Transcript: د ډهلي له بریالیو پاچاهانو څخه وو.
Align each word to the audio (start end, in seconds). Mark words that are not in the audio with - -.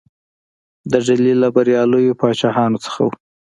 د 0.91 0.93
ډهلي 1.05 1.33
له 1.41 1.47
بریالیو 1.55 2.17
پاچاهانو 2.19 2.77
څخه 2.85 2.99
وو. 3.05 3.13